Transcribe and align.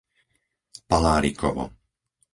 Palárikovo 0.89 1.65